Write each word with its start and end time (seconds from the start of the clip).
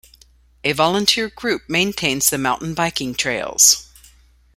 A 0.63 0.71
volunteer 0.73 1.29
group 1.29 1.69
maintains 1.69 2.31
the 2.31 2.39
mountain 2.39 2.73
biking 2.73 3.13
trails. 3.13 3.87